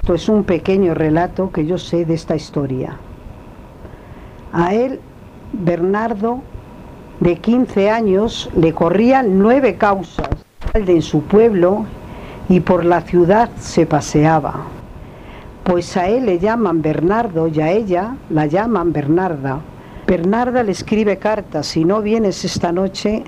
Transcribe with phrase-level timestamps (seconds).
[0.00, 2.96] Esto es un pequeño relato que yo sé de esta historia.
[4.50, 4.98] A él,
[5.52, 6.40] Bernardo,
[7.20, 10.30] de 15 años, le corrían nueve causas
[10.72, 11.84] en su pueblo
[12.48, 14.62] y por la ciudad se paseaba.
[15.64, 19.60] Pues a él le llaman Bernardo y a ella la llaman Bernarda.
[20.06, 23.22] Bernarda le escribe cartas, si no vienes esta noche,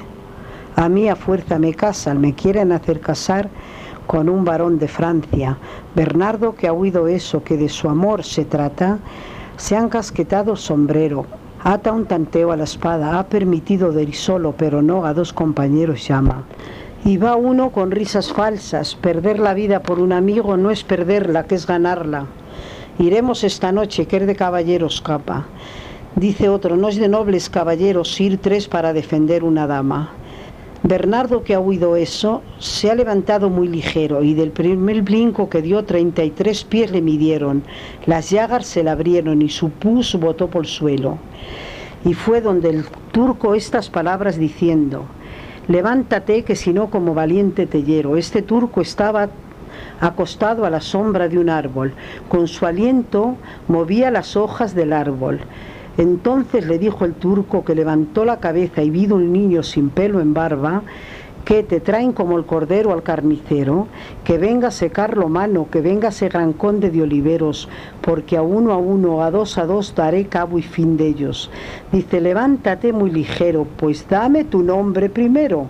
[0.74, 3.50] a mí a fuerza me casan, me quieren hacer casar
[4.12, 5.56] con un varón de Francia.
[5.94, 8.98] Bernardo, que ha oído eso, que de su amor se trata,
[9.56, 11.24] se han casquetado sombrero,
[11.64, 15.32] ata un tanteo a la espada, ha permitido de ir solo, pero no a dos
[15.32, 16.42] compañeros llama.
[17.06, 21.44] Y va uno con risas falsas, perder la vida por un amigo no es perderla,
[21.44, 22.26] que es ganarla.
[22.98, 25.46] Iremos esta noche, que es de caballeros capa.
[26.16, 30.12] Dice otro, no es de nobles caballeros ir tres para defender una dama.
[30.84, 35.62] Bernardo, que ha oído eso, se ha levantado muy ligero y del primer brinco que
[35.62, 37.62] dio 33 pies le midieron.
[38.04, 41.18] Las llagas se le abrieron y su pus botó por el suelo.
[42.04, 45.04] Y fue donde el turco estas palabras diciendo,
[45.68, 48.16] levántate que si no como valiente te hiero.
[48.16, 49.28] Este turco estaba
[50.00, 51.92] acostado a la sombra de un árbol,
[52.28, 53.36] con su aliento
[53.68, 55.38] movía las hojas del árbol.
[55.98, 60.20] Entonces le dijo el turco que levantó la cabeza y vido un niño sin pelo
[60.20, 60.82] en barba,
[61.44, 63.88] que te traen como el cordero al carnicero,
[64.24, 67.68] que venga Carlo mano, que venga gran conde de oliveros,
[68.00, 71.50] porque a uno a uno, a dos a dos daré cabo y fin de ellos.
[71.90, 75.66] Dice, levántate muy ligero, pues dame tu nombre primero.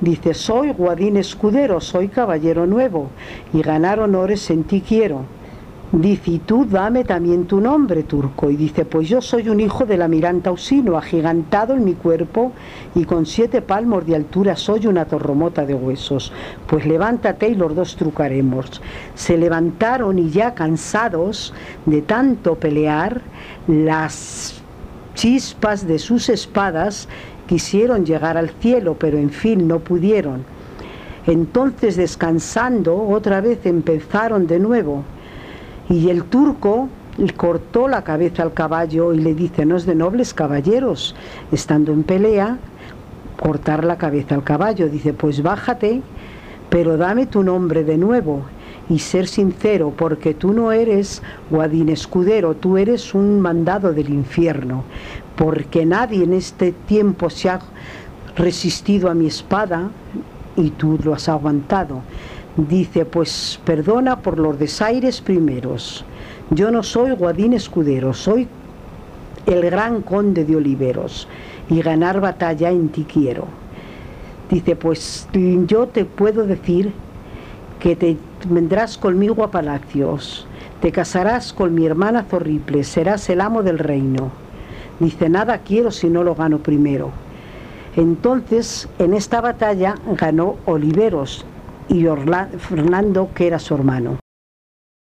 [0.00, 3.08] Dice, soy Guadín Escudero, soy caballero nuevo,
[3.52, 5.20] y ganar honores en ti quiero.
[5.92, 8.48] Dice, y tú dame también tu nombre, turco.
[8.50, 12.52] Y dice, pues yo soy un hijo del almirante Ausino, agigantado en mi cuerpo
[12.94, 16.32] y con siete palmos de altura soy una torromota de huesos.
[16.66, 18.80] Pues levántate y los dos trucaremos.
[19.14, 21.52] Se levantaron y ya cansados
[21.84, 23.20] de tanto pelear,
[23.68, 24.62] las
[25.14, 27.06] chispas de sus espadas
[27.46, 30.46] quisieron llegar al cielo, pero en fin no pudieron.
[31.26, 35.04] Entonces descansando, otra vez empezaron de nuevo
[35.88, 36.88] y el turco
[37.36, 41.14] cortó la cabeza al caballo y le dice, no es de nobles caballeros,
[41.50, 42.58] estando en pelea,
[43.40, 44.88] cortar la cabeza al caballo.
[44.88, 46.00] Dice, pues bájate,
[46.70, 48.42] pero dame tu nombre de nuevo
[48.88, 54.84] y ser sincero, porque tú no eres Guadín Escudero, tú eres un mandado del infierno,
[55.36, 57.60] porque nadie en este tiempo se ha
[58.36, 59.90] resistido a mi espada
[60.56, 62.00] y tú lo has aguantado.
[62.56, 66.04] Dice, pues perdona por los desaires primeros.
[66.50, 68.46] Yo no soy Guadín Escudero, soy
[69.46, 71.28] el gran conde de Oliveros
[71.70, 73.46] y ganar batalla en ti quiero.
[74.50, 75.28] Dice, pues
[75.66, 76.92] yo te puedo decir
[77.80, 80.46] que te vendrás conmigo a palacios,
[80.82, 84.30] te casarás con mi hermana Zorriple, serás el amo del reino.
[85.00, 87.12] Dice, nada quiero si no lo gano primero.
[87.96, 91.46] Entonces, en esta batalla ganó Oliveros,
[91.88, 92.06] y
[92.58, 94.21] Fernando, que era su hermano.